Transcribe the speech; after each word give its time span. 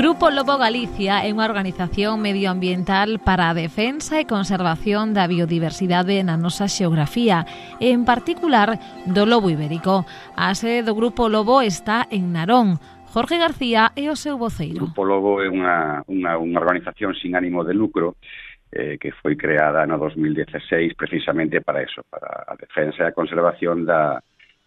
Grupo 0.00 0.30
Lobo 0.30 0.56
Galicia 0.56 1.20
é 1.20 1.28
unha 1.28 1.44
organización 1.44 2.24
medioambiental 2.24 3.20
para 3.20 3.52
a 3.52 3.56
defensa 3.56 4.16
e 4.16 4.24
conservación 4.24 5.12
da 5.12 5.28
biodiversidade 5.28 6.24
na 6.24 6.40
nosa 6.40 6.72
xeografía, 6.72 7.44
e 7.84 7.92
en 7.92 8.08
particular 8.08 8.80
do 9.04 9.28
lobo 9.28 9.52
ibérico. 9.52 10.08
A 10.40 10.56
sede 10.56 10.88
do 10.88 10.96
Grupo 10.96 11.28
Lobo 11.28 11.60
está 11.60 12.08
en 12.08 12.32
Narón, 12.32 12.80
Jorge 13.12 13.36
García 13.36 13.92
é 13.92 14.08
o 14.08 14.16
seu 14.16 14.40
voceiro. 14.40 14.88
Grupo 14.88 15.04
Lobo 15.04 15.44
é 15.44 15.52
unha, 15.52 16.00
unha, 16.08 16.32
unha 16.40 16.58
organización 16.64 17.12
sin 17.12 17.36
ánimo 17.36 17.60
de 17.60 17.76
lucro 17.76 18.16
eh, 18.72 18.96
que 18.96 19.12
foi 19.12 19.36
creada 19.36 19.84
no 19.84 20.00
2016 20.00 20.96
precisamente 20.96 21.60
para 21.60 21.84
eso, 21.84 22.08
para 22.08 22.48
a 22.48 22.56
defensa 22.56 23.04
e 23.04 23.12
a 23.12 23.12
conservación 23.12 23.84
da, 23.84 24.16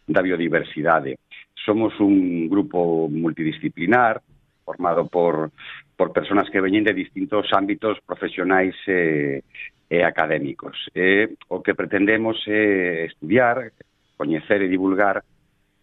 da 0.06 0.22
biodiversidade. 0.22 1.18
Somos 1.58 1.98
un 1.98 2.46
grupo 2.54 3.10
multidisciplinar 3.10 4.22
formado 4.64 5.08
por, 5.08 5.52
por 5.96 6.12
personas 6.12 6.50
que 6.50 6.62
veñen 6.64 6.84
de 6.84 6.96
distintos 6.96 7.52
ámbitos 7.54 8.00
profesionais 8.02 8.76
eh, 8.88 9.44
e 9.92 10.02
académicos. 10.02 10.90
Eh, 10.96 11.36
o 11.52 11.62
que 11.62 11.76
pretendemos 11.78 12.42
é 12.48 13.06
estudiar, 13.06 13.72
coñecer 14.18 14.64
e 14.64 14.72
divulgar 14.72 15.22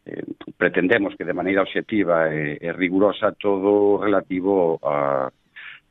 eh, 0.06 0.24
pretendemos 0.56 1.14
que 1.14 1.24
de 1.24 1.36
maneira 1.36 1.62
objetiva 1.62 2.32
e, 2.32 2.56
eh, 2.56 2.66
e 2.66 2.72
rigurosa 2.72 3.32
todo 3.36 4.00
relativo 4.00 4.80
a, 4.82 5.28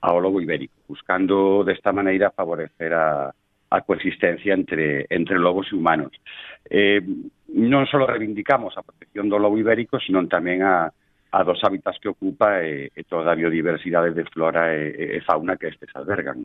ao 0.02 0.19
lobo 0.19 0.41
ibérico, 0.41 0.73
buscando 0.88 1.63
desta 1.63 1.94
maneira 1.94 2.31
favorecer 2.31 2.94
a, 2.94 3.30
a 3.69 3.77
coexistencia 3.81 4.53
entre, 4.53 5.06
entre 5.09 5.38
lobos 5.38 5.69
e 5.72 5.75
humanos. 5.75 6.11
Eh, 6.69 7.02
non 7.53 7.85
só 7.89 8.02
reivindicamos 8.02 8.78
a 8.78 8.85
protección 8.85 9.30
do 9.30 9.38
lobo 9.38 9.58
ibérico, 9.58 10.02
sino 10.02 10.22
tamén 10.25 10.66
a, 10.66 10.89
a 11.31 11.44
dos 11.44 11.63
hábitats 11.63 11.99
que 11.99 12.09
ocupa 12.09 12.61
e, 12.61 12.91
e 12.95 13.03
toda 13.03 13.31
a 13.31 13.38
biodiversidade 13.38 14.13
de 14.13 14.25
flora 14.30 14.73
e, 14.73 15.17
e 15.17 15.22
fauna 15.22 15.58
que 15.58 15.69
estes 15.69 15.89
albergan. 15.95 16.44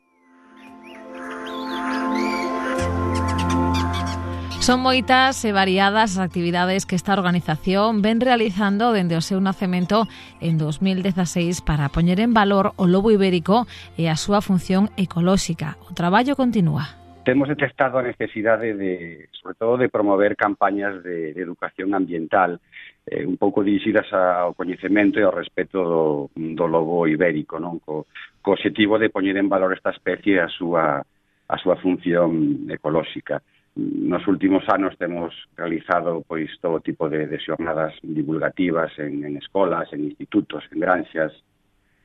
Son 4.65 4.81
moitas 4.81 5.45
e 5.45 5.53
variadas 5.53 6.17
as 6.17 6.25
actividades 6.25 6.89
que 6.89 6.97
esta 6.97 7.13
organización 7.13 8.01
ven 8.01 8.17
realizando 8.17 8.97
dende 8.97 9.13
o 9.13 9.21
seu 9.21 9.37
nacemento 9.37 10.09
en 10.41 10.57
2016 10.57 11.61
para 11.61 11.93
poñer 11.93 12.17
en 12.17 12.33
valor 12.33 12.73
o 12.73 12.89
lobo 12.89 13.13
ibérico 13.13 13.69
e 13.93 14.09
a 14.09 14.17
súa 14.17 14.41
función 14.41 14.89
ecolóxica. 14.97 15.77
O 15.85 15.93
traballo 15.93 16.33
continúa. 16.33 16.97
Temos 17.29 17.45
detectado 17.45 18.01
a 18.01 18.05
necesidade 18.09 18.73
de, 18.73 19.29
sobre 19.37 19.53
todo, 19.53 19.77
de 19.77 19.85
promover 19.85 20.33
campañas 20.33 20.97
de, 21.05 21.37
de 21.37 21.41
educación 21.45 21.93
ambiental 21.93 22.57
eh, 23.05 23.25
un 23.25 23.37
pouco 23.37 23.61
dirixidas 23.61 24.09
ao 24.13 24.57
coñecemento 24.57 25.21
e 25.21 25.23
ao 25.23 25.33
respeto 25.33 25.77
do, 25.85 26.05
do 26.33 26.65
lobo 26.65 27.05
ibérico, 27.05 27.61
non? 27.61 27.77
Co, 27.77 28.09
co 28.41 28.57
objetivo 28.57 28.97
de 28.97 29.13
poñer 29.13 29.37
en 29.37 29.49
valor 29.49 29.73
esta 29.73 29.93
especie 29.93 30.41
a 30.41 30.49
súa, 30.49 31.05
a 31.05 31.55
súa 31.61 31.77
función 31.77 32.65
ecolóxica. 32.69 33.41
Nos 33.75 34.25
últimos 34.25 34.63
anos 34.71 34.97
temos 34.97 35.35
realizado 35.53 36.23
pois 36.25 36.49
todo 36.63 36.79
tipo 36.79 37.09
de, 37.09 37.27
de 37.27 37.37
xornadas 37.37 37.93
divulgativas 38.01 38.97
en, 38.97 39.21
en 39.25 39.37
escolas, 39.37 39.91
en 39.93 40.09
institutos, 40.09 40.63
en 40.71 40.79
granxas, 40.79 41.33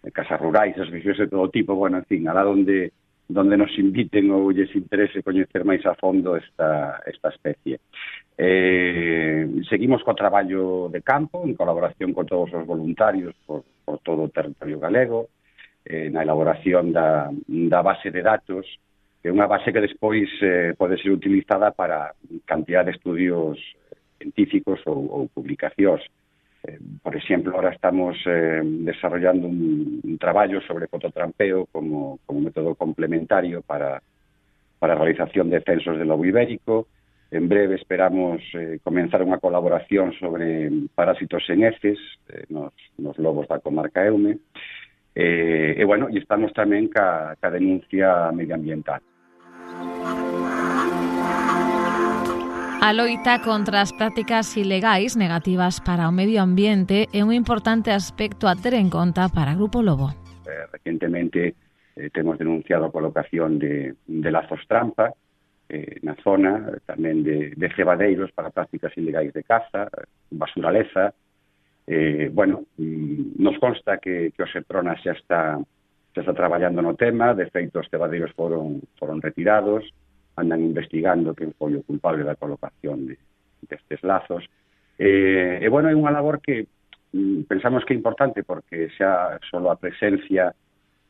en 0.03 0.11
casas 0.11 0.41
rurais, 0.41 0.77
asociacións 0.77 1.19
de 1.19 1.29
todo 1.29 1.49
tipo, 1.49 1.73
bueno, 1.75 1.99
en 1.99 2.05
fin, 2.05 2.29
alá 2.29 2.45
onde 2.45 2.93
donde 3.31 3.57
nos 3.57 3.71
inviten 3.79 4.27
ou 4.35 4.51
lles 4.51 4.75
interese 4.75 5.23
coñecer 5.23 5.63
máis 5.63 5.87
a 5.87 5.95
fondo 5.95 6.35
esta, 6.35 6.99
esta 7.07 7.31
especie. 7.31 7.79
Eh, 8.39 9.47
seguimos 9.69 10.03
co 10.03 10.15
traballo 10.15 10.89
de 10.89 11.03
campo 11.03 11.45
en 11.45 11.55
colaboración 11.55 12.13
con 12.13 12.27
todos 12.27 12.53
os 12.55 12.65
voluntarios 12.65 13.35
por, 13.45 13.65
por 13.85 13.99
todo 14.01 14.27
o 14.27 14.33
territorio 14.33 14.81
galego 14.81 15.29
eh, 15.85 16.09
na 16.09 16.25
elaboración 16.25 16.93
da, 16.93 17.29
da 17.47 17.81
base 17.83 18.09
de 18.09 18.23
datos 18.25 18.65
que 19.21 19.29
é 19.29 19.33
unha 19.33 19.45
base 19.45 19.69
que 19.69 19.85
despois 19.85 20.29
eh, 20.41 20.73
pode 20.73 20.97
ser 20.97 21.13
utilizada 21.13 21.77
para 21.77 22.17
cantidad 22.49 22.85
de 22.89 22.97
estudios 22.97 23.61
científicos 24.17 24.81
ou, 24.89 25.13
ou 25.13 25.29
publicacións. 25.29 26.01
Eh, 26.65 26.81
por 27.05 27.13
exemplo, 27.17 27.53
ahora 27.53 27.77
estamos 27.77 28.17
eh, 28.25 28.65
desarrollando 28.65 29.45
un, 29.45 30.01
un 30.01 30.17
traballo 30.17 30.61
sobre 30.65 30.89
fototrampeo 30.89 31.69
como, 31.69 32.19
como 32.25 32.41
método 32.41 32.73
complementario 32.75 33.61
para, 33.61 34.01
para 34.81 34.97
a 34.97 35.01
realización 35.01 35.53
de 35.53 35.61
censos 35.61 36.01
del 36.01 36.09
lobo 36.09 36.25
ibérico, 36.25 36.89
En 37.31 37.49
breve 37.49 37.77
esperamos 37.77 38.43
eh, 38.59 38.83
comenzar 38.83 39.23
unha 39.23 39.39
colaboración 39.39 40.11
sobre 40.19 40.67
parásitos 40.99 41.47
en 41.47 41.63
heces 41.63 41.99
eh, 42.27 42.43
nos, 42.51 42.75
nos 42.99 43.15
lobos 43.23 43.47
da 43.47 43.63
comarca 43.63 44.03
Eume. 44.03 44.43
Eh, 45.15 45.79
e, 45.79 45.83
bueno, 45.87 46.11
e 46.11 46.19
estamos 46.19 46.51
tamén 46.51 46.91
ca, 46.91 47.39
ca 47.39 47.55
denuncia 47.55 48.35
medioambiental. 48.35 48.99
A 52.83 52.91
loita 52.91 53.39
contra 53.47 53.79
as 53.79 53.95
prácticas 53.95 54.51
ilegais 54.59 55.15
negativas 55.15 55.79
para 55.79 56.11
o 56.11 56.13
medio 56.17 56.43
ambiente 56.43 57.07
é 57.15 57.23
un 57.23 57.31
importante 57.31 57.95
aspecto 57.95 58.51
a 58.51 58.59
ter 58.59 58.75
en 58.75 58.91
conta 58.91 59.31
para 59.31 59.55
Grupo 59.55 59.87
Lobo. 59.87 60.11
Eh, 60.51 60.67
recientemente 60.75 61.55
eh, 61.95 62.11
temos 62.11 62.43
denunciado 62.43 62.91
a 62.91 62.91
colocación 62.91 63.63
de, 63.63 63.95
de 64.03 64.31
lazos 64.35 64.67
trampa 64.67 65.15
eh, 65.71 66.03
na 66.03 66.19
zona 66.19 66.67
tamén 66.83 67.23
de, 67.23 67.55
de 67.55 67.69
cebadeiros 67.79 68.35
para 68.35 68.51
prácticas 68.51 68.91
ilegais 68.99 69.31
de 69.31 69.47
caza, 69.47 69.87
basuraleza. 70.35 71.15
Eh, 71.87 72.29
bueno, 72.35 72.67
mm, 72.77 73.39
nos 73.39 73.57
consta 73.63 74.03
que, 74.03 74.35
que 74.35 74.43
o 74.43 74.51
Seprona 74.51 74.99
xa 74.99 75.15
está, 75.15 75.55
xa 76.11 76.21
está 76.27 76.35
traballando 76.35 76.83
no 76.83 76.99
tema, 76.99 77.39
de 77.39 77.47
feito 77.55 77.79
os 77.79 77.87
cebadeiros 77.87 78.35
foron, 78.35 78.83
foron 78.99 79.23
retirados, 79.23 79.87
andan 80.35 80.67
investigando 80.67 81.39
quen 81.39 81.55
foi 81.55 81.79
o 81.79 81.87
culpable 81.87 82.27
da 82.27 82.35
colocación 82.35 83.07
de, 83.07 83.15
destes 83.63 84.03
lazos. 84.03 84.43
Eh, 84.99 85.63
e 85.63 85.67
bueno, 85.71 85.87
é 85.87 85.95
unha 85.95 86.11
labor 86.11 86.43
que 86.43 86.67
mm, 87.15 87.47
pensamos 87.47 87.87
que 87.87 87.95
é 87.95 87.97
importante 87.97 88.43
porque 88.43 88.91
xa 88.99 89.39
só 89.47 89.63
a 89.71 89.79
presencia 89.79 90.51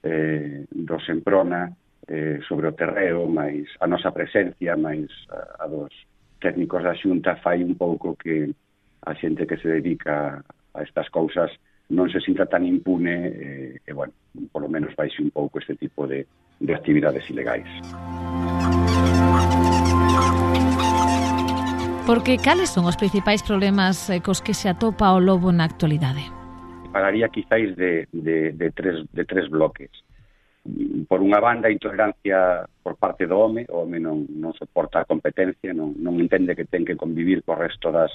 eh, 0.04 0.68
do 0.68 1.00
Semprona 1.00 1.72
eh, 2.08 2.40
sobre 2.48 2.68
o 2.68 2.76
terreo, 2.76 3.26
máis 3.28 3.68
a 3.80 3.86
nosa 3.86 4.14
presencia, 4.14 4.76
máis 4.76 5.10
a, 5.28 5.64
a 5.64 5.68
dos 5.68 5.92
técnicos 6.40 6.82
da 6.82 6.96
xunta 6.96 7.36
fai 7.36 7.60
un 7.62 7.76
pouco 7.76 8.16
que 8.16 8.48
a 9.04 9.12
xente 9.14 9.46
que 9.46 9.56
se 9.56 9.68
dedica 9.68 10.40
a 10.74 10.78
estas 10.82 11.08
cousas 11.10 11.50
non 11.90 12.06
se 12.06 12.22
sinta 12.22 12.46
tan 12.46 12.62
impune 12.62 13.16
eh, 13.34 13.82
e, 13.82 13.90
bueno, 13.92 14.14
polo 14.54 14.70
menos 14.70 14.94
vai 14.94 15.10
un 15.18 15.30
pouco 15.34 15.58
este 15.58 15.74
tipo 15.74 16.06
de, 16.06 16.26
de 16.62 16.72
actividades 16.74 17.26
ilegais. 17.28 17.66
Porque 22.06 22.38
cales 22.38 22.70
son 22.70 22.86
os 22.86 22.96
principais 22.96 23.42
problemas 23.42 24.10
eh, 24.10 24.22
cos 24.22 24.42
que 24.42 24.54
se 24.54 24.70
atopa 24.70 25.10
o 25.14 25.18
lobo 25.18 25.50
na 25.50 25.66
actualidade? 25.66 26.22
Pararía 26.94 27.30
quizáis 27.30 27.74
de, 27.76 28.06
de, 28.10 28.50
de, 28.54 28.70
tres, 28.70 29.06
de 29.12 29.24
tres 29.26 29.50
bloques 29.50 29.90
por 31.08 31.24
unha 31.24 31.40
banda 31.40 31.72
a 31.72 31.74
intolerancia 31.74 32.68
por 32.84 33.00
parte 33.00 33.24
do 33.24 33.40
home, 33.40 33.64
o 33.72 33.82
home 33.82 33.96
non, 33.96 34.28
non 34.28 34.52
soporta 34.52 35.00
a 35.00 35.08
competencia, 35.08 35.72
non, 35.72 35.96
non 35.96 36.20
entende 36.20 36.52
que 36.52 36.68
ten 36.68 36.84
que 36.84 37.00
convivir 37.00 37.40
co 37.40 37.56
resto 37.56 37.88
das, 37.88 38.12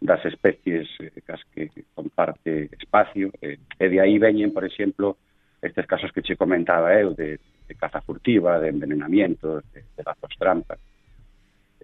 das 0.00 0.24
especies 0.24 0.88
eh, 1.00 1.12
cas 1.20 1.44
que 1.52 1.68
comparte 1.92 2.72
espacio, 2.72 3.28
e, 3.44 3.60
e 3.60 3.84
de 3.92 3.98
aí 4.00 4.16
veñen, 4.16 4.56
por 4.56 4.64
exemplo, 4.64 5.20
estes 5.60 5.84
casos 5.84 6.12
que 6.12 6.24
che 6.24 6.40
comentaba 6.40 6.96
eu 6.96 7.12
de, 7.12 7.36
de 7.36 7.74
caza 7.76 8.00
furtiva, 8.00 8.60
de 8.60 8.72
envenenamientos, 8.72 9.64
de, 9.72 9.84
de 9.84 10.02
lazos 10.04 10.32
trampas. 10.40 10.80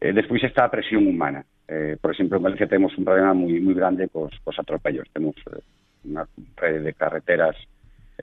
E 0.01 0.17
despois 0.17 0.41
está 0.45 0.65
a 0.65 0.73
presión 0.73 1.05
humana. 1.05 1.45
Eh, 1.69 2.01
por 2.01 2.17
exemplo, 2.17 2.41
en 2.41 2.45
Galicia 2.49 2.67
temos 2.67 2.97
un 2.97 3.05
problema 3.05 3.37
moi 3.37 3.53
moi 3.61 3.77
grande 3.77 4.09
cos, 4.09 4.33
cos 4.41 4.57
atropellos. 4.57 5.09
Temos 5.13 5.37
eh, 5.53 5.61
unha 6.09 6.25
rede 6.57 6.81
de 6.89 6.93
carreteras 6.97 7.57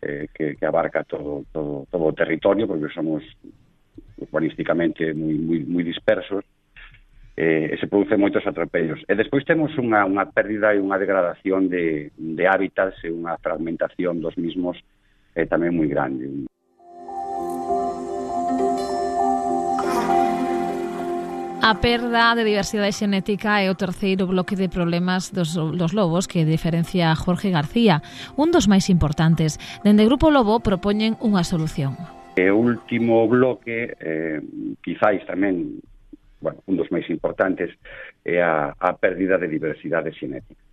eh, 0.01 0.27
que, 0.33 0.55
que 0.55 0.65
abarca 0.65 1.03
todo, 1.03 1.45
todo, 1.51 1.87
todo 1.89 2.03
o 2.03 2.13
territorio, 2.13 2.67
porque 2.67 2.93
somos 2.93 3.23
urbanísticamente 4.17 5.13
moi, 5.13 5.37
moi, 5.37 5.59
moi 5.67 5.83
dispersos, 5.83 6.43
eh, 7.37 7.69
e 7.71 7.75
se 7.77 7.87
producen 7.87 8.17
moitos 8.19 8.41
atropellos. 8.49 8.99
E 9.05 9.13
despois 9.13 9.45
temos 9.45 9.69
unha, 9.77 10.01
unha 10.09 10.25
pérdida 10.33 10.73
e 10.73 10.81
unha 10.81 10.97
degradación 10.97 11.69
de, 11.69 12.09
de 12.17 12.43
hábitats 12.49 12.97
e 13.05 13.13
unha 13.13 13.37
fragmentación 13.37 14.17
dos 14.17 14.33
mismos 14.41 14.81
eh, 15.37 15.45
tamén 15.45 15.77
moi 15.77 15.85
grande. 15.85 16.49
A 21.67 21.81
perda 21.81 22.31
de 22.31 22.47
diversidade 22.47 22.95
xenética 22.95 23.59
é 23.59 23.67
o 23.67 23.75
terceiro 23.75 24.23
bloque 24.23 24.55
de 24.55 24.71
problemas 24.71 25.35
dos, 25.35 25.51
dos 25.51 25.91
lobos 25.91 26.23
que 26.23 26.47
diferencia 26.47 27.11
a 27.11 27.19
Jorge 27.19 27.51
García, 27.51 27.99
un 28.39 28.55
dos 28.55 28.71
máis 28.71 28.87
importantes. 28.87 29.59
Dende 29.83 30.07
Grupo 30.07 30.31
Lobo 30.31 30.63
propoñen 30.63 31.19
unha 31.19 31.43
solución. 31.43 31.99
E 32.39 32.47
o 32.47 32.55
último 32.55 33.27
bloque, 33.27 33.99
eh, 33.99 34.39
quizáis 34.79 35.27
tamén 35.27 35.83
bueno, 36.39 36.63
un 36.71 36.79
dos 36.79 36.87
máis 36.87 37.03
importantes, 37.11 37.75
é 38.23 38.39
a, 38.39 38.71
a 38.71 38.95
pérdida 38.95 39.35
de 39.35 39.51
diversidade 39.51 40.15
xenética. 40.15 40.63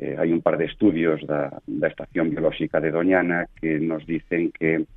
Eh, 0.00 0.16
hai 0.16 0.32
un 0.32 0.40
par 0.40 0.56
de 0.56 0.64
estudios 0.72 1.20
da, 1.28 1.52
da 1.68 1.92
Estación 1.92 2.32
Biolóxica 2.32 2.80
de 2.80 2.88
Doñana 2.88 3.44
que 3.60 3.76
nos 3.76 4.08
dicen 4.08 4.56
que 4.56 4.88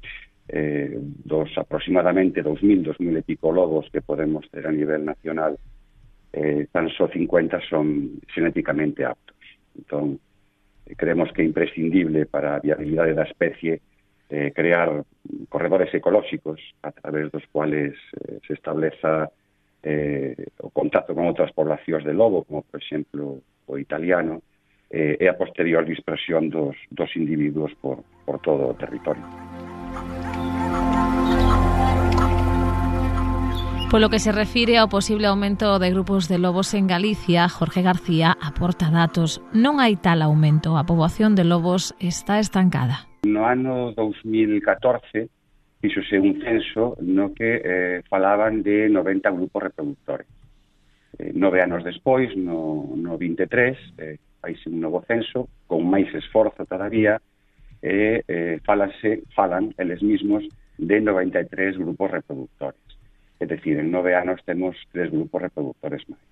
eh, 0.47 0.97
dos 0.99 1.49
aproximadamente 1.57 2.43
2.000, 2.43 2.83
2.000 2.83 3.17
e 3.17 3.23
pico 3.23 3.51
lobos 3.51 3.89
que 3.91 4.01
podemos 4.01 4.49
ter 4.51 4.67
a 4.67 4.71
nivel 4.71 5.05
nacional, 5.05 5.57
eh, 6.33 6.67
tan 6.71 6.89
só 6.89 7.07
50 7.07 7.61
son 7.69 8.19
genéticamente 8.27 9.05
aptos. 9.05 9.37
Entón, 9.77 10.19
eh, 10.85 10.95
creemos 10.97 11.31
que 11.31 11.41
é 11.41 11.45
imprescindible 11.45 12.25
para 12.25 12.55
a 12.55 12.59
viabilidade 12.59 13.13
da 13.13 13.23
especie 13.23 13.81
eh, 14.29 14.51
crear 14.51 15.03
corredores 15.49 15.93
ecolóxicos 15.93 16.59
a 16.81 16.91
través 16.91 17.31
dos 17.31 17.43
cuales 17.51 17.93
eh, 18.19 18.39
se 18.47 18.53
estableza 18.53 19.31
eh, 19.83 20.35
o 20.59 20.71
contacto 20.71 21.13
con 21.13 21.27
outras 21.27 21.51
poblacións 21.51 22.07
de 22.07 22.15
lobo, 22.15 22.47
como, 22.47 22.63
por 22.63 22.79
exemplo, 22.81 23.43
o 23.67 23.77
italiano, 23.77 24.41
eh, 24.89 25.17
e 25.19 25.25
a 25.27 25.35
posterior 25.35 25.83
dispersión 25.83 26.49
dos, 26.49 26.75
dos 26.89 27.11
individuos 27.19 27.75
por, 27.83 28.01
por 28.25 28.39
todo 28.39 28.71
o 28.71 28.77
territorio. 28.79 29.52
Por 33.93 34.01
lo 34.01 34.09
que 34.09 34.17
se 34.17 34.31
refiere 34.31 34.81
ao 34.81 34.89
posible 34.89 35.29
aumento 35.29 35.77
de 35.77 35.93
grupos 35.93 36.25
de 36.25 36.41
lobos 36.41 36.73
en 36.73 36.89
Galicia, 36.89 37.45
Jorge 37.45 37.85
García 37.85 38.33
aporta 38.41 38.89
datos. 38.89 39.37
Non 39.53 39.77
hai 39.77 40.01
tal 40.01 40.25
aumento, 40.25 40.81
a 40.81 40.83
poboación 40.89 41.37
de 41.37 41.45
lobos 41.45 41.93
está 42.01 42.41
estancada. 42.41 43.05
No 43.29 43.45
ano 43.45 43.93
2014 43.93 45.29
fixose 45.77 46.17
un 46.17 46.41
censo 46.41 46.97
no 47.05 47.37
que 47.37 47.61
eh, 47.61 48.01
falaban 48.09 48.65
de 48.65 48.89
90 48.89 49.29
grupos 49.29 49.61
reproductores. 49.61 50.25
Eh, 51.21 51.29
nove 51.37 51.61
anos 51.61 51.85
despois, 51.85 52.33
no, 52.33 52.97
no 52.97 53.21
23, 53.21 53.77
eh, 53.77 54.17
faise 54.41 54.73
un 54.73 54.81
novo 54.81 55.05
censo, 55.05 55.53
con 55.69 55.85
máis 55.85 56.09
esforzo 56.17 56.65
todavía, 56.65 57.21
e 57.77 58.25
eh, 58.25 58.57
falase, 58.65 59.21
falan 59.37 59.69
eles 59.77 60.01
mismos 60.01 60.41
de 60.81 60.97
93 60.97 61.77
grupos 61.77 62.09
reproductores. 62.09 62.81
É 63.39 63.45
dicir, 63.45 63.79
en 63.79 63.91
nove 63.91 64.15
anos 64.15 64.39
temos 64.45 64.77
tres 64.91 65.09
grupos 65.11 65.41
reproductores 65.41 66.03
máis. 66.07 66.23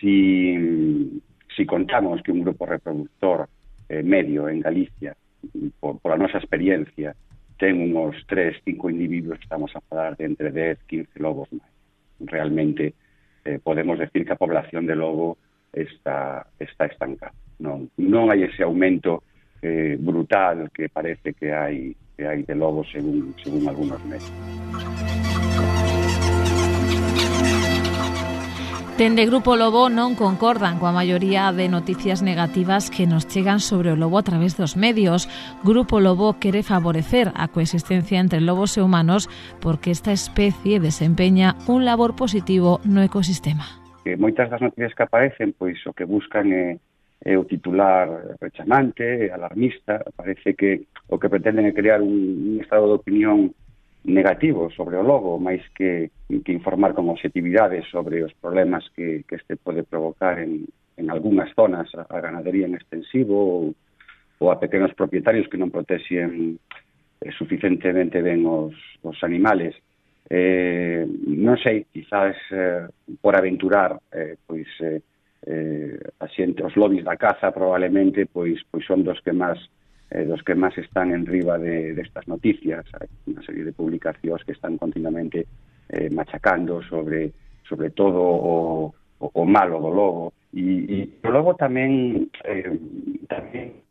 Si, 0.00 1.20
contamos 1.68 2.24
que 2.24 2.32
un 2.32 2.40
grupo 2.40 2.64
reproductor 2.64 3.46
eh, 3.88 4.02
medio 4.02 4.48
en 4.48 4.60
Galicia, 4.60 5.12
por, 5.78 6.00
por 6.00 6.12
a 6.12 6.16
nosa 6.16 6.40
experiencia, 6.40 7.12
ten 7.60 7.92
uns 7.92 8.16
tres, 8.24 8.56
cinco 8.64 8.88
individuos, 8.88 9.38
estamos 9.40 9.68
a 9.76 9.84
falar 9.84 10.16
de 10.16 10.24
entre 10.24 10.50
10, 10.50 10.88
15 10.88 11.20
lobos 11.20 11.52
máis. 11.52 11.68
Realmente 12.24 12.96
eh, 13.44 13.60
podemos 13.62 14.00
decir 14.00 14.24
que 14.24 14.32
a 14.32 14.40
población 14.40 14.88
de 14.88 14.96
lobo 14.96 15.36
está, 15.72 16.46
está 16.58 16.86
estancada. 16.86 17.36
Non, 17.60 17.92
non 18.00 18.32
hai 18.32 18.48
ese 18.48 18.64
aumento 18.64 19.20
eh, 19.60 20.00
brutal 20.00 20.72
que 20.72 20.88
parece 20.88 21.36
que 21.36 21.52
hai 21.52 21.92
de 22.16 22.54
lobos 22.56 22.88
según, 22.88 23.36
según 23.44 23.68
algunos 23.68 24.00
medios. 24.04 25.19
Dende 29.00 29.24
Grupo 29.24 29.56
Lobo 29.56 29.88
non 29.88 30.12
concordan 30.12 30.76
coa 30.76 30.92
maioría 30.92 31.48
de 31.56 31.72
noticias 31.72 32.20
negativas 32.20 32.92
que 32.92 33.08
nos 33.08 33.24
chegan 33.24 33.56
sobre 33.56 33.88
o 33.88 33.96
lobo 33.96 34.20
a 34.20 34.26
través 34.28 34.60
dos 34.60 34.76
medios. 34.76 35.24
Grupo 35.64 36.04
Lobo 36.04 36.36
quere 36.36 36.60
favorecer 36.60 37.32
a 37.32 37.48
coexistencia 37.48 38.20
entre 38.20 38.44
lobos 38.44 38.76
e 38.76 38.84
humanos 38.84 39.32
porque 39.64 39.88
esta 39.88 40.12
especie 40.12 40.84
desempeña 40.84 41.56
un 41.64 41.88
labor 41.88 42.12
positivo 42.12 42.76
no 42.84 43.00
ecosistema. 43.00 43.64
Que 44.04 44.20
moitas 44.20 44.52
das 44.52 44.60
noticias 44.60 44.92
que 44.92 45.08
aparecen, 45.08 45.56
pois 45.56 45.80
o 45.88 45.96
que 45.96 46.04
buscan 46.04 46.52
é, 46.52 46.76
é 47.24 47.40
o 47.40 47.48
titular 47.48 48.36
rechamante, 48.36 49.32
alarmista, 49.32 50.04
parece 50.12 50.52
que 50.52 50.92
o 51.08 51.16
que 51.16 51.32
pretenden 51.32 51.64
é 51.64 51.72
crear 51.72 52.04
un, 52.04 52.52
un 52.52 52.56
estado 52.60 52.84
de 52.84 53.00
opinión 53.00 53.56
negativo 54.04 54.70
sobre 54.70 54.96
o 54.96 55.04
lobo, 55.04 55.36
máis 55.36 55.60
que, 55.76 56.08
que 56.28 56.52
informar 56.52 56.96
con 56.96 57.12
objetividade 57.12 57.84
sobre 57.92 58.24
os 58.24 58.32
problemas 58.40 58.88
que, 58.96 59.28
que 59.28 59.36
este 59.36 59.60
pode 59.60 59.84
provocar 59.84 60.40
en, 60.40 60.64
en 60.96 61.06
algunhas 61.12 61.52
zonas 61.52 61.88
a, 61.92 62.08
a 62.08 62.18
ganadería 62.20 62.64
en 62.64 62.74
extensivo 62.74 63.36
ou, 63.36 63.62
ou 64.40 64.46
a 64.48 64.56
pequenos 64.56 64.96
propietarios 64.96 65.48
que 65.52 65.60
non 65.60 65.68
protexen 65.68 66.56
eh, 67.20 67.32
suficientemente 67.36 68.24
ben 68.24 68.48
os, 68.48 68.72
os 69.04 69.18
animales. 69.20 69.76
Eh, 70.30 71.04
non 71.28 71.60
sei, 71.60 71.84
quizás 71.92 72.38
eh, 72.48 72.88
por 73.20 73.36
aventurar, 73.36 74.00
eh, 74.16 74.40
pois 74.48 74.68
eh, 74.80 75.04
eh, 75.44 76.00
a 76.20 76.26
xente, 76.32 76.64
os 76.64 76.72
lobbies 76.76 77.04
da 77.04 77.20
caza 77.20 77.52
probablemente 77.52 78.24
pois, 78.24 78.64
pois 78.72 78.84
son 78.88 79.04
dos 79.04 79.20
que 79.20 79.36
máis 79.36 79.60
eh, 80.10 80.24
dos 80.26 80.42
que 80.42 80.58
máis 80.58 80.74
están 80.78 81.14
en 81.14 81.24
riba 81.24 81.58
de, 81.58 81.94
destas 81.94 82.26
de 82.26 82.34
noticias, 82.34 82.82
hai 82.98 83.06
unha 83.30 83.42
serie 83.46 83.62
de 83.62 83.74
publicacións 83.74 84.42
que 84.42 84.52
están 84.52 84.74
continuamente 84.76 85.46
eh, 85.88 86.10
machacando 86.10 86.82
sobre 86.82 87.30
sobre 87.70 87.94
todo 87.94 88.18
o, 88.18 88.90
o, 89.22 89.26
o 89.30 89.42
malo 89.46 89.78
do 89.78 89.90
lobo. 89.94 90.24
E, 90.50 91.14
e 91.22 91.30
logo 91.30 91.54
tamén 91.54 92.26
eh, 92.42 92.74
tamén 93.30 93.86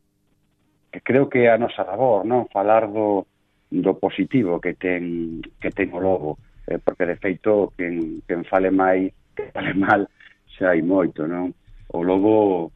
que 0.92 1.00
creo 1.00 1.32
que 1.32 1.48
é 1.48 1.56
a 1.56 1.62
nosa 1.62 1.88
labor, 1.88 2.28
non, 2.28 2.52
falar 2.52 2.92
do, 2.92 3.24
do 3.72 3.96
positivo 3.96 4.60
que 4.60 4.76
ten 4.76 5.40
que 5.64 5.72
ten 5.72 5.96
o 5.96 6.04
lobo, 6.04 6.36
eh, 6.68 6.82
porque 6.84 7.08
de 7.08 7.16
feito 7.16 7.72
quen, 7.80 8.20
quen 8.28 8.44
fale 8.44 8.76
máis, 8.76 9.16
que 9.32 9.48
fale 9.56 9.72
mal 9.88 10.04
xa 10.52 10.76
hai 10.76 10.84
moito, 10.84 11.24
non? 11.24 11.56
O 11.96 12.04
lobo 12.04 12.76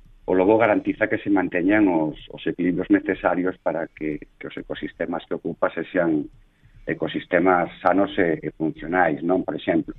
garantiza 0.64 1.12
que 1.12 1.20
se 1.20 1.28
manteñan 1.28 1.92
os, 1.92 2.16
os 2.32 2.44
equilibrios 2.48 2.88
necesarios 2.88 3.60
para 3.60 3.92
que, 3.92 4.32
que 4.40 4.48
os 4.48 4.56
ecosistemas 4.56 5.28
que 5.28 5.36
ocupa 5.36 5.68
se 5.76 5.84
sean 5.92 6.24
ecosistemas 6.88 7.68
sanos 7.84 8.16
e, 8.16 8.40
e 8.40 8.50
funcionais, 8.56 9.20
non? 9.20 9.44
Por 9.44 9.60
exemplo, 9.60 9.92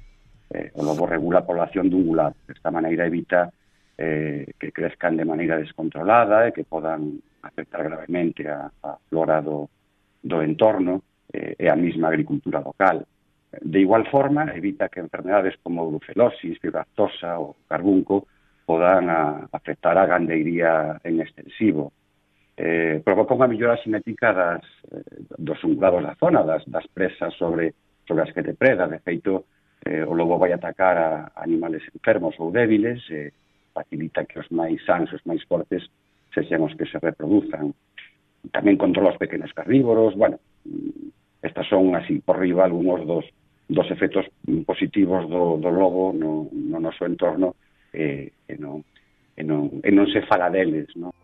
eh, 0.48 0.72
o 0.76 0.80
lobo 0.80 1.04
regula 1.04 1.44
a 1.44 1.48
población 1.48 1.92
dun 1.92 2.08
gular, 2.08 2.32
desta 2.48 2.72
maneira 2.72 3.04
evita 3.04 3.52
eh, 4.00 4.56
que 4.56 4.72
crezcan 4.72 5.20
de 5.20 5.28
maneira 5.28 5.60
descontrolada 5.60 6.48
e 6.48 6.56
que 6.56 6.64
podan 6.64 7.20
afectar 7.44 7.84
gravemente 7.84 8.48
a, 8.48 8.72
a 8.72 8.96
flora 9.08 9.44
do, 9.44 9.68
do 10.24 10.40
entorno 10.40 11.04
eh, 11.28 11.56
e 11.60 11.68
a 11.68 11.76
mesma 11.76 12.08
agricultura 12.08 12.64
local. 12.64 13.04
De 13.60 13.80
igual 13.80 14.04
forma, 14.10 14.50
evita 14.50 14.88
que 14.88 14.98
enfermedades 14.98 15.54
como 15.62 15.86
brucelosis, 15.86 16.58
fibractosa 16.58 17.38
ou 17.38 17.54
carbunco 17.68 18.26
podan 18.64 19.08
a, 19.08 19.48
afectar 19.52 19.96
a 19.98 20.06
gandeiría 20.06 21.00
en 21.04 21.20
extensivo. 21.20 21.92
Eh, 22.56 23.02
provoca 23.04 23.34
unha 23.34 23.50
millora 23.50 23.80
cinética 23.82 24.30
das, 24.32 24.64
eh, 24.88 25.26
dos 25.36 25.58
ungulados 25.66 26.02
da 26.06 26.14
zona, 26.16 26.46
das, 26.46 26.62
das 26.70 26.86
presas 26.88 27.34
sobre, 27.34 27.74
sobre 28.06 28.22
as 28.24 28.32
que 28.32 28.46
depreda. 28.46 28.86
De 28.86 29.02
feito, 29.02 29.44
eh, 29.84 30.06
o 30.06 30.14
lobo 30.14 30.38
vai 30.38 30.54
atacar 30.54 30.96
a, 30.96 31.10
a 31.34 31.42
animales 31.42 31.82
enfermos 31.90 32.38
ou 32.38 32.54
débiles, 32.54 33.02
eh, 33.10 33.34
facilita 33.74 34.24
que 34.24 34.38
os 34.38 34.48
máis 34.54 34.78
sans, 34.86 35.10
os 35.10 35.22
máis 35.26 35.42
fortes, 35.44 35.82
sexan 36.30 36.62
os 36.62 36.74
que 36.78 36.86
se 36.86 37.02
reproduzan. 37.02 37.74
Tamén 38.54 38.78
controla 38.78 39.12
os 39.12 39.20
pequenos 39.20 39.50
carnívoros, 39.50 40.14
bueno, 40.14 40.38
estas 41.42 41.66
son 41.66 41.92
así 41.98 42.22
por 42.22 42.38
riba 42.38 42.64
algúns 42.64 43.02
dos, 43.02 43.26
dos 43.68 43.90
efectos 43.90 44.30
positivos 44.64 45.26
do, 45.28 45.58
do 45.58 45.70
lobo 45.74 46.14
no, 46.14 46.48
no 46.54 46.78
noso 46.78 47.04
entorno 47.04 47.58
e, 47.94 48.32
e, 48.48 48.56
non, 48.58 48.82
e, 49.36 49.42
non, 49.46 49.70
e 49.82 49.90
non 49.90 50.06
se 50.10 50.26
fala 50.26 50.50
deles, 50.50 50.90
non? 50.98 51.14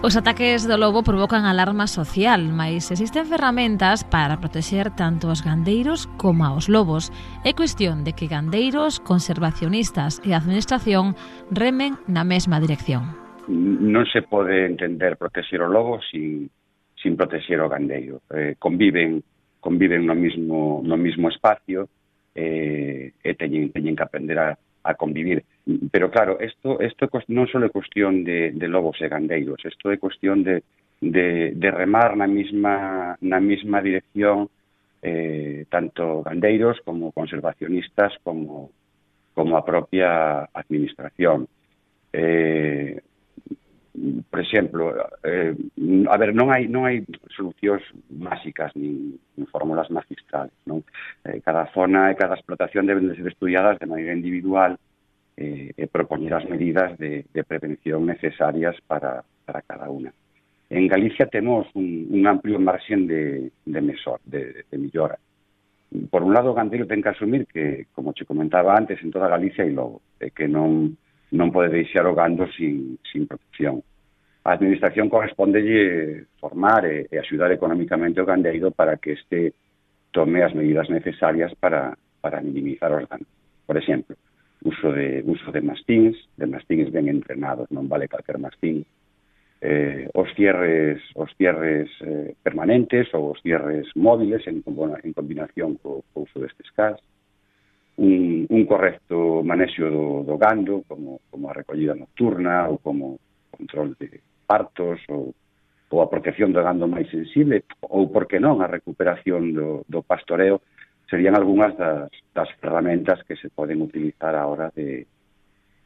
Os 0.00 0.16
ataques 0.16 0.64
do 0.64 0.80
lobo 0.80 1.04
provocan 1.04 1.44
alarma 1.44 1.84
social, 1.84 2.40
mas 2.48 2.88
existen 2.88 3.28
ferramentas 3.28 4.00
para 4.00 4.40
protexer 4.40 4.88
tanto 4.96 5.28
os 5.28 5.44
gandeiros 5.44 6.08
como 6.16 6.48
aos 6.48 6.72
lobos. 6.72 7.12
É 7.44 7.52
cuestión 7.52 8.00
de 8.00 8.16
que 8.16 8.24
gandeiros, 8.24 8.96
conservacionistas 8.96 10.24
e 10.24 10.32
administración 10.32 11.20
remen 11.52 12.00
na 12.08 12.24
mesma 12.24 12.64
dirección. 12.64 13.12
Non 13.50 14.08
se 14.08 14.24
pode 14.24 14.64
entender 14.64 15.20
protexer 15.20 15.60
o 15.60 15.68
lobo 15.68 16.00
sin, 16.00 16.48
sin 16.96 17.20
protexer 17.20 17.60
o 17.60 17.68
gandeiro. 17.68 18.24
Eh, 18.32 18.56
conviven 18.56 19.20
conviven 19.60 20.06
no 20.06 20.14
mismo, 20.14 20.80
no 20.80 20.96
mismo 20.96 21.28
espacio, 21.28 21.88
eh, 22.34 23.12
e 23.22 23.30
teñen, 23.34 23.72
teñen 23.72 23.96
que 23.96 24.02
aprender 24.02 24.38
a, 24.38 24.58
a 24.84 24.94
convivir. 24.94 25.44
Pero 25.90 26.10
claro, 26.10 26.38
isto, 26.40 26.80
isto 26.82 27.08
non 27.28 27.46
só 27.46 27.58
é 27.60 27.70
cuestión 27.70 28.24
de, 28.24 28.50
de 28.54 28.66
lobos 28.66 28.98
e 29.02 29.08
gandeiros, 29.08 29.60
isto 29.64 29.90
é 29.92 30.00
cuestión 30.00 30.42
de, 30.42 30.62
de, 31.00 31.52
de 31.54 31.68
remar 31.70 32.16
na 32.16 32.26
mesma, 32.26 33.16
na 33.20 33.40
mesma 33.40 33.80
dirección 33.80 34.48
eh, 35.02 35.64
tanto 35.70 36.22
gandeiros 36.22 36.80
como 36.84 37.12
conservacionistas 37.12 38.12
como, 38.22 38.70
como 39.34 39.56
a 39.56 39.64
propia 39.64 40.48
administración. 40.52 41.48
Eh, 42.12 43.00
por 44.30 44.40
exemplo, 44.40 44.94
eh, 45.24 45.54
a 46.08 46.16
ver, 46.16 46.32
non 46.32 46.48
hai 46.48 46.64
non 46.68 46.88
hai 46.88 47.04
solucións 47.36 47.84
máxicas 48.08 48.72
nin, 48.72 49.20
nin 49.36 49.46
fórmulas 49.52 49.92
magistrales, 49.92 50.54
non? 50.64 50.80
Eh, 51.26 51.44
cada 51.44 51.68
zona 51.76 52.08
e 52.08 52.16
cada 52.16 52.38
explotación 52.38 52.88
deben 52.88 53.08
de 53.08 53.16
ser 53.16 53.28
estudiadas 53.28 53.76
de 53.76 53.90
maneira 53.90 54.16
individual 54.16 54.80
eh, 55.36 55.76
e 55.76 55.84
propoñer 55.86 56.32
as 56.32 56.48
medidas 56.48 56.96
de, 56.96 57.28
de 57.28 57.42
prevención 57.44 58.06
necesarias 58.08 58.76
para, 58.88 59.20
para 59.44 59.60
cada 59.60 59.92
unha. 59.92 60.12
En 60.70 60.86
Galicia 60.86 61.26
temos 61.26 61.66
un, 61.74 62.06
un 62.08 62.22
amplio 62.26 62.60
marxen 62.60 63.06
de, 63.06 63.50
de, 63.66 63.80
mesor, 63.80 64.20
de, 64.24 64.64
de 64.70 64.78
millora. 64.78 65.18
Por 66.08 66.22
un 66.22 66.32
lado, 66.32 66.54
o 66.54 66.54
gandeiro 66.54 66.86
ten 66.86 67.02
que 67.02 67.10
asumir 67.10 67.50
que, 67.50 67.90
como 67.90 68.14
che 68.14 68.24
comentaba 68.24 68.78
antes, 68.78 69.02
en 69.02 69.10
toda 69.10 69.28
Galicia 69.28 69.66
hai 69.66 69.74
lobo, 69.74 70.00
e 70.22 70.30
que 70.30 70.46
non, 70.46 70.94
non 71.34 71.50
pode 71.50 71.74
deixar 71.74 72.06
o 72.06 72.14
gando 72.14 72.46
sin, 72.54 73.02
sin 73.02 73.26
protección 73.26 73.82
a 74.44 74.52
administración 74.52 75.08
correspondelle 75.08 76.26
formar 76.40 76.84
e, 76.88 77.06
e 77.12 77.16
axudar 77.20 77.52
económicamente 77.52 78.20
o 78.20 78.28
gandeiro 78.28 78.72
para 78.72 78.96
que 78.96 79.12
este 79.12 79.52
tome 80.10 80.42
as 80.42 80.54
medidas 80.54 80.88
necesarias 80.88 81.52
para, 81.60 81.96
para 82.20 82.40
minimizar 82.40 82.92
os 82.92 83.06
danos. 83.08 83.28
Por 83.66 83.76
exemplo, 83.76 84.16
uso 84.64 84.92
de, 84.92 85.22
uso 85.26 85.52
de 85.52 85.60
mastins, 85.60 86.16
de 86.36 86.46
mastins 86.46 86.90
ben 86.90 87.08
entrenados, 87.08 87.68
non 87.70 87.88
vale 87.88 88.08
calquer 88.08 88.40
mastín, 88.40 88.84
eh, 89.60 90.08
os 90.16 90.32
cierres, 90.34 91.04
os 91.14 91.28
cierres 91.36 91.92
eh, 92.00 92.32
permanentes 92.42 93.12
ou 93.12 93.36
os 93.36 93.38
cierres 93.44 93.92
móviles 93.94 94.40
en, 94.48 94.64
en 94.64 95.12
combinación 95.12 95.76
co, 95.76 96.00
co 96.12 96.24
uso 96.24 96.40
destes 96.40 96.72
cas, 96.72 96.96
un, 98.00 98.48
un 98.48 98.62
correcto 98.64 99.44
manexo 99.44 99.84
do, 99.84 100.24
do 100.24 100.40
gando, 100.40 100.80
como, 100.88 101.20
como 101.28 101.52
a 101.52 101.56
recollida 101.56 101.92
nocturna 101.92 102.72
ou 102.72 102.80
como 102.80 103.20
control 103.52 103.92
de, 104.00 104.24
partos 104.50 104.98
ou, 105.06 105.30
ou 105.94 106.02
a 106.02 106.10
protección 106.10 106.50
do 106.50 106.58
gando 106.66 106.90
máis 106.90 107.06
sensible 107.06 107.62
ou, 107.86 108.10
por 108.10 108.26
que 108.26 108.42
non, 108.42 108.58
a 108.58 108.66
recuperación 108.66 109.54
do, 109.54 109.86
do 109.86 110.02
pastoreo 110.02 110.58
serían 111.06 111.38
algunhas 111.38 111.78
das, 111.78 112.10
das 112.34 112.50
ferramentas 112.58 113.22
que 113.22 113.38
se 113.38 113.46
poden 113.46 113.78
utilizar 113.78 114.34
a 114.34 114.50
hora 114.50 114.74
de, 114.74 115.06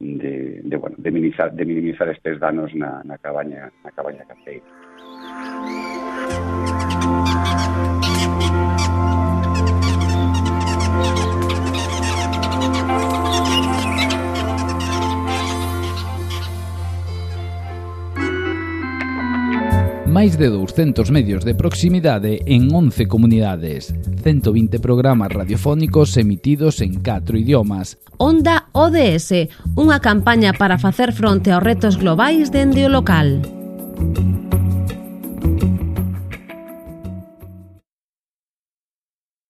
de, 0.01 0.65
de, 0.65 0.77
bueno, 0.81 0.97
de, 0.97 1.11
minimizar, 1.13 1.53
de 1.53 1.65
minimizar 1.65 2.09
estes 2.09 2.41
danos 2.41 2.73
na, 2.73 3.05
na 3.05 3.21
cabaña 3.21 3.69
na 3.85 3.93
cabaña 3.93 4.25
canteira. 4.25 4.65
máis 20.15 20.39
de 20.39 20.47
200 20.47 21.11
medios 21.11 21.43
de 21.43 21.59
proximidade 21.59 22.39
en 22.47 22.71
11 22.71 23.11
comunidades, 23.11 23.91
120 24.23 24.79
programas 24.79 25.33
radiofónicos 25.33 26.17
emitidos 26.17 26.81
en 26.87 27.03
4 27.03 27.35
idiomas. 27.35 27.99
Onda 28.15 28.71
ODS, 28.71 29.51
unha 29.75 29.99
campaña 29.99 30.55
para 30.55 30.79
facer 30.79 31.11
fronte 31.11 31.51
aos 31.51 31.67
retos 31.67 31.99
globais 31.99 32.55
dende 32.55 32.87
o 32.87 32.91
local. 32.95 33.43